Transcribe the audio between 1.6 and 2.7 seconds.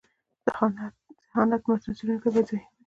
متن څړونکی باید ذهین يي.